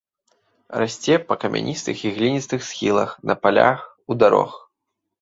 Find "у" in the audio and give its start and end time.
4.11-4.23